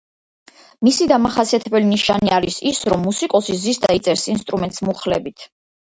[0.87, 5.53] მისი დამახასიათებელი ნიშანი არის ის, რომ მუსიკოსი ზის და იწერს ინსტრუმენტს მუხლებით.